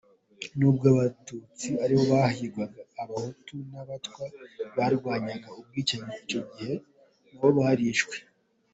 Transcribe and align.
Nubwo 0.57 0.85
Abatutsi 0.93 1.69
aribo 1.83 2.03
bahigwaga, 2.13 2.81
Abahutu 3.01 3.53
n’Abatwa 3.71 4.23
barwanyaga 4.77 5.49
ubwicanyi 5.59 6.13
icyo 6.23 6.39
gihe 6.51 6.73
nabo 7.33 7.49
barishwe.” 7.57 8.17